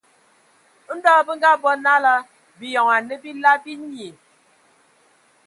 Ndɔ 0.95 1.11
bǝ 1.25 1.33
ngabɔ 1.39 1.71
nala 1.83 2.13
biyon 2.59 2.89
anǝ 2.95 3.15
bila 3.23 3.51
binyii. 3.63 4.11